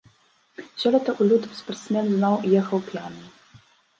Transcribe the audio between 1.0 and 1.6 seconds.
ў лютым